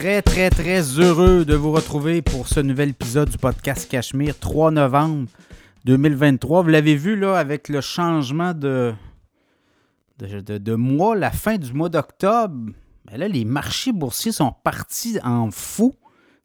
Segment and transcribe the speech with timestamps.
[0.00, 4.70] Très, très, très heureux de vous retrouver pour ce nouvel épisode du podcast Cachemire, 3
[4.70, 5.28] novembre
[5.84, 6.62] 2023.
[6.62, 8.94] Vous l'avez vu là avec le changement de,
[10.18, 12.72] de, mois, la fin du mois d'octobre.
[13.04, 15.94] Ben les marchés boursiers sont partis en fou.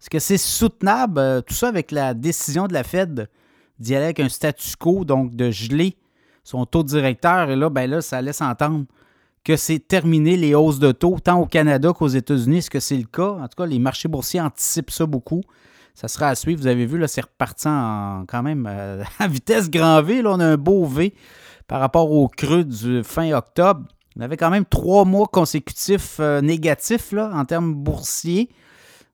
[0.01, 3.29] Est-ce que c'est soutenable, euh, tout ça avec la décision de la Fed
[3.79, 5.95] d'y aller avec un statu quo, donc de geler
[6.43, 7.49] son taux directeur?
[7.49, 8.83] Et là, ben là, ça laisse entendre
[9.45, 12.57] que c'est terminé les hausses de taux, tant au Canada qu'aux États-Unis.
[12.57, 13.29] Est-ce que c'est le cas?
[13.29, 15.41] En tout cas, les marchés boursiers anticipent ça beaucoup.
[15.93, 16.59] Ça sera à suivre.
[16.59, 20.23] Vous avez vu, là, c'est reparti quand même euh, à vitesse grand V.
[20.25, 21.13] On a un beau V
[21.67, 23.83] par rapport au creux du fin octobre.
[24.17, 28.49] On avait quand même trois mois consécutifs euh, négatifs là, en termes boursiers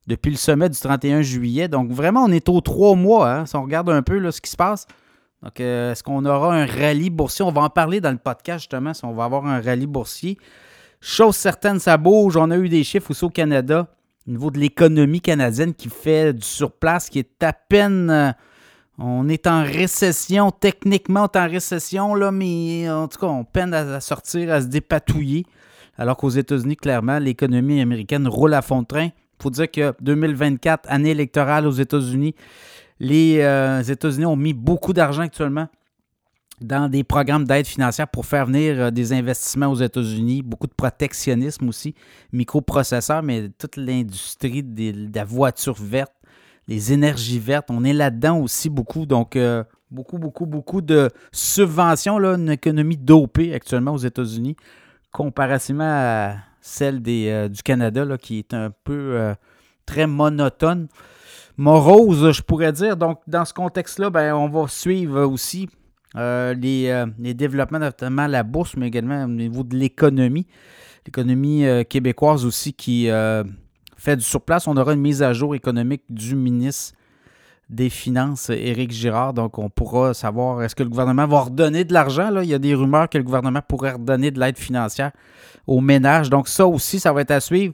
[0.07, 1.67] depuis le sommet du 31 juillet.
[1.67, 3.31] Donc vraiment, on est aux trois mois.
[3.31, 4.87] Hein, si on regarde un peu là, ce qui se passe.
[5.43, 7.43] Donc, euh, est-ce qu'on aura un rallye boursier?
[7.43, 10.37] On va en parler dans le podcast, justement, si on va avoir un rallye boursier.
[10.99, 12.37] Chose certaine, ça bouge.
[12.37, 13.87] On a eu des chiffres aussi au Canada,
[14.27, 18.09] au niveau de l'économie canadienne qui fait du surplace, qui est à peine.
[18.11, 18.31] Euh,
[18.99, 23.43] on est en récession, techniquement, on est en récession, là, mais en tout cas, on
[23.43, 25.45] peine à, sortir, à se dépatouiller.
[25.97, 29.05] Alors qu'aux États-Unis, clairement, l'économie américaine roule à fond de train.
[29.05, 32.35] Il faut dire que 2024, année électorale aux États-Unis,
[33.01, 35.67] les euh, États-Unis ont mis beaucoup d'argent actuellement
[36.61, 40.73] dans des programmes d'aide financière pour faire venir euh, des investissements aux États-Unis, beaucoup de
[40.73, 41.95] protectionnisme aussi,
[42.31, 46.13] microprocesseurs, mais toute l'industrie de la voiture verte,
[46.67, 49.07] les énergies vertes, on est là-dedans aussi beaucoup.
[49.07, 54.55] Donc, euh, beaucoup, beaucoup, beaucoup de subventions, là, une économie dopée actuellement aux États-Unis,
[55.11, 59.33] comparativement à celle des, du Canada, là, qui est un peu
[59.87, 60.87] très monotone
[61.57, 62.97] morose, je pourrais dire.
[62.97, 65.69] Donc, dans ce contexte-là, ben, on va suivre aussi
[66.15, 70.47] euh, euh, les, développements, notamment la bourse, mais également au niveau de l'économie.
[71.05, 73.09] L'économie euh, québécoise aussi qui
[73.97, 74.67] fait du surplace.
[74.67, 76.95] On aura une mise à jour économique du ministre
[77.71, 79.33] des Finances, Éric Girard.
[79.33, 82.29] Donc, on pourra savoir est-ce que le gouvernement va redonner de l'argent.
[82.41, 85.11] Il y a des rumeurs que le gouvernement pourrait redonner de l'aide financière
[85.65, 86.29] aux ménages.
[86.29, 87.73] Donc, ça aussi, ça va être à suivre.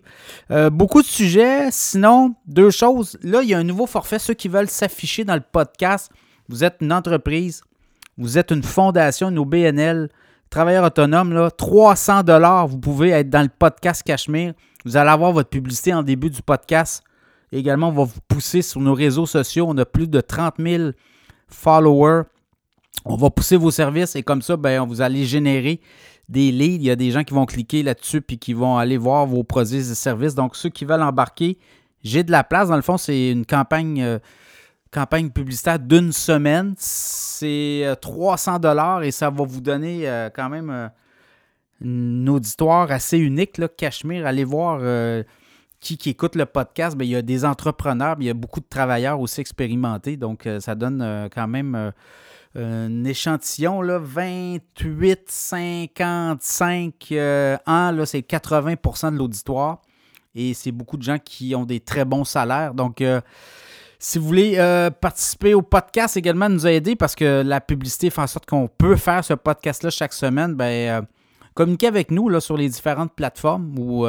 [0.51, 1.69] Euh, beaucoup de sujets.
[1.71, 3.17] Sinon, deux choses.
[3.23, 4.19] Là, il y a un nouveau forfait.
[4.19, 6.11] Ceux qui veulent s'afficher dans le podcast,
[6.47, 7.63] vous êtes une entreprise,
[8.19, 10.09] vous êtes une fondation, une OBNL,
[10.51, 14.53] travailleur autonome, là, 300 dollars, vous pouvez être dans le podcast Cachemire.
[14.85, 17.03] Vous allez avoir votre publicité en début du podcast.
[17.51, 19.65] Également, on va vous pousser sur nos réseaux sociaux.
[19.69, 20.91] On a plus de 30 000
[21.47, 22.23] followers.
[23.05, 25.79] On va pousser vos services et comme ça, ben, vous allez générer
[26.27, 26.75] des leads.
[26.75, 29.43] Il y a des gens qui vont cliquer là-dessus puis qui vont aller voir vos
[29.43, 30.35] produits et services.
[30.35, 31.57] Donc, ceux qui veulent embarquer,
[32.03, 32.67] j'ai de la place.
[32.67, 34.19] Dans le fond, c'est une campagne, euh,
[34.91, 36.73] campagne publicitaire d'une semaine.
[36.77, 40.89] C'est 300 euh, dollars et ça va vous donner euh, quand même
[41.81, 43.57] un auditoire assez unique.
[43.57, 44.81] Là, Cachemire, allez voir
[45.79, 46.97] qui, qui écoute le podcast.
[46.97, 50.17] Bien, il y a des entrepreneurs, il y a beaucoup de travailleurs aussi expérimentés.
[50.17, 51.93] Donc, ça donne quand même
[52.57, 59.81] un échantillon, là, 28, 55 euh, ans, là, c'est 80% de l'auditoire.
[60.33, 62.73] Et c'est beaucoup de gens qui ont des très bons salaires.
[62.73, 63.21] Donc, euh,
[63.99, 68.21] si vous voulez euh, participer au podcast également, nous aider parce que la publicité fait
[68.21, 71.05] en sorte qu'on peut faire ce podcast-là chaque semaine, ben,
[71.55, 74.05] communiquez avec nous là, sur les différentes plateformes ou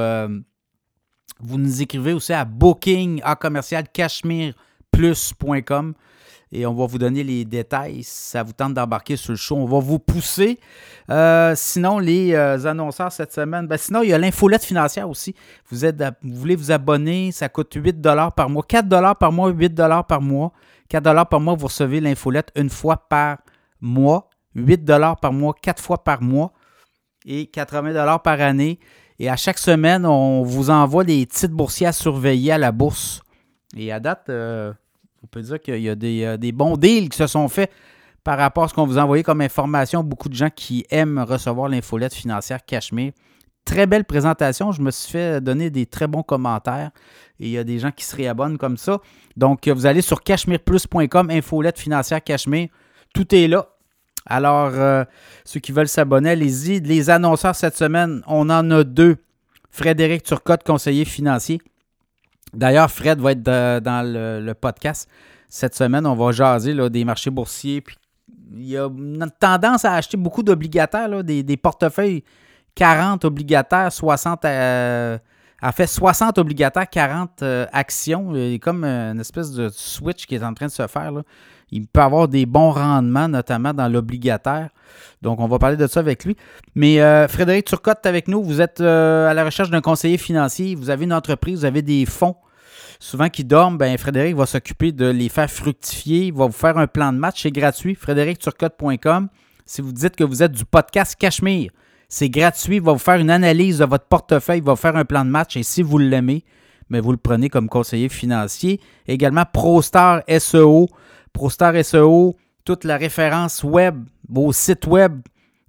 [1.41, 3.85] vous nous écrivez aussi à booking à commercial
[6.51, 9.57] et on va vous donner les détails ça vous tente d'embarquer sur le show.
[9.57, 10.59] On va vous pousser.
[11.11, 15.35] Euh, sinon, les euh, annonceurs cette semaine, ben, sinon, il y a l'infolette financière aussi.
[15.71, 15.79] Vous
[16.23, 18.03] voulez vous abonner, ça coûte 8
[18.35, 18.65] par mois.
[18.67, 19.77] 4 par mois, 8
[20.09, 20.53] par mois.
[20.89, 23.39] 4 par mois, vous recevez l'infolette une fois par
[23.81, 24.31] mois.
[24.55, 24.85] 8
[25.21, 26.53] par mois, 4 fois par mois.
[27.27, 28.79] Et 80 par année.
[29.19, 33.21] Et à chaque semaine, on vous envoie des titres boursiers à surveiller à la bourse.
[33.77, 34.73] Et à date, euh,
[35.23, 37.71] on peut dire qu'il y a des, bons deals qui se sont faits
[38.23, 40.05] par rapport à ce qu'on vous a envoyé comme information.
[40.05, 43.13] Beaucoup de gens qui aiment recevoir l'infolette financière Cachemire.
[43.65, 44.73] Très belle présentation.
[44.73, 46.91] Je me suis fait donner des très bons commentaires
[47.41, 48.99] et il y a des gens qui se réabonnent comme ça.
[49.37, 52.69] Donc, vous allez sur cachemireplus.com, infolette financière Cachemire.
[53.13, 53.69] Tout est là.
[54.29, 55.05] Alors, euh,
[55.45, 56.81] ceux qui veulent s'abonner, allez-y.
[56.81, 59.17] Les annonceurs cette semaine, on en a deux.
[59.71, 61.61] Frédéric Turcotte, conseiller financier.
[62.53, 65.09] D'ailleurs, Fred va être dans le, podcast
[65.49, 66.07] cette semaine.
[66.07, 67.81] On va jaser des marchés boursiers.
[67.81, 67.97] Puis,
[68.53, 72.23] il y a une tendance à acheter beaucoup d'obligataires, des, portefeuilles
[72.75, 75.19] 40 obligataires, 60 euh,
[75.61, 78.35] a fait 60 obligataires, 40 euh, actions.
[78.35, 81.13] Il a comme une espèce de switch qui est en train de se faire.
[81.71, 84.71] Il peut avoir des bons rendements, notamment dans l'obligataire.
[85.21, 86.37] Donc, on va parler de ça avec lui.
[86.75, 88.43] Mais euh, Frédéric Turcotte est avec nous.
[88.43, 90.75] Vous êtes euh, à la recherche d'un conseiller financier.
[90.75, 92.37] Vous avez une entreprise, vous avez des fonds
[93.01, 96.27] souvent qui dorment, ben Frédéric va s'occuper de les faire fructifier.
[96.27, 97.43] Il va vous faire un plan de match.
[97.43, 97.95] C'est gratuit.
[97.95, 99.29] FrédéricTurcotte.com.
[99.67, 101.71] Si vous dites que vous êtes du podcast Cachemire,
[102.09, 102.77] c'est gratuit.
[102.77, 104.59] Il va vous faire une analyse de votre portefeuille.
[104.59, 105.57] Il va vous faire un plan de match.
[105.57, 106.45] Et si vous l'aimez,
[106.91, 108.81] mais vous le prenez comme conseiller financier.
[109.07, 110.89] Également, ProStar SEO.
[111.33, 115.21] ProStar SEO, toute la référence web, vos sites web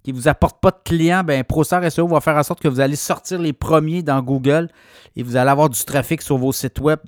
[0.02, 2.68] qui ne vous apportent pas de clients, ben ProStar SEO va faire en sorte que
[2.68, 4.68] vous allez sortir les premiers dans Google
[5.14, 6.98] et vous allez avoir du trafic sur vos sites web.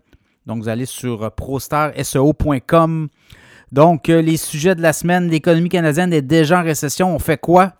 [0.47, 3.09] Donc, vous allez sur euh, prostarseo.com.
[3.71, 7.15] Donc, euh, les sujets de la semaine, l'économie canadienne est déjà en récession.
[7.15, 7.73] On fait quoi?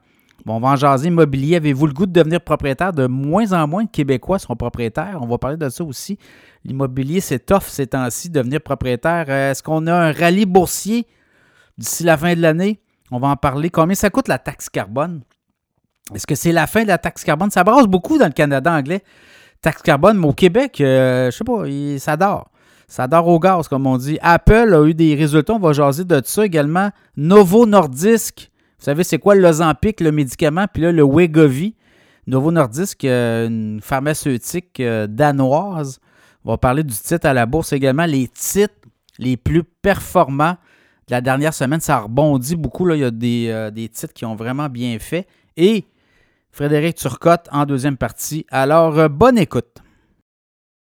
[0.45, 1.57] Bon, on va en jaser immobilier.
[1.57, 2.93] Avez-vous le goût de devenir propriétaire?
[2.93, 5.19] De moins en moins de Québécois sont propriétaires.
[5.21, 6.19] On va parler de ça aussi.
[6.65, 9.27] L'immobilier, c'est tough ces temps-ci, devenir propriétaire.
[9.29, 11.07] Euh, est-ce qu'on a un rallye boursier
[11.79, 12.81] d'ici la fin de l'année?
[13.13, 13.71] On va en parler.
[13.71, 15.23] Combien ça coûte la taxe carbone?
[16.15, 17.51] Est-ce que c'est la fin de la taxe carbone?
[17.51, 19.03] Ça brasse beaucoup dans le Canada anglais.
[19.61, 21.63] Taxe carbone, mais au Québec, euh, je sais pas,
[22.01, 22.51] ça dort.
[22.89, 24.19] Ça dort au gaz, comme on dit.
[24.21, 26.91] Apple a eu des résultats, on va jaser de ça également.
[27.17, 28.51] Novo Nordisk,
[28.83, 31.77] vous savez, c'est quoi le Lozampic, le médicament, puis là, le Wegovy?
[32.27, 36.01] Novo Nordisk, euh, une pharmaceutique euh, danoise.
[36.45, 38.07] On va parler du titre à la bourse également.
[38.07, 38.75] Les titres
[39.21, 40.57] les plus performants
[41.11, 42.85] la dernière semaine, ça rebondit beaucoup.
[42.85, 42.97] Là.
[42.97, 45.29] Il y a des, euh, des, titres qui ont vraiment bien fait.
[45.57, 45.85] Et
[46.51, 48.47] Frédéric Turcotte en deuxième partie.
[48.51, 49.82] Alors, bonne écoute.